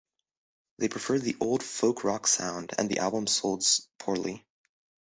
They 0.79 0.87
preferred 0.89 1.21
the 1.21 1.37
old 1.39 1.61
folk-rock 1.61 2.25
sound, 2.25 2.71
and 2.75 2.89
the 2.89 2.97
album 2.97 3.27
sold 3.27 3.63
poorly. 3.99 4.47